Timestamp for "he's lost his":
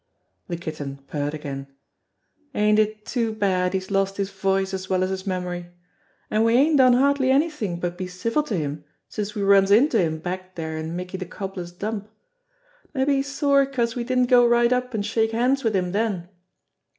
3.73-4.31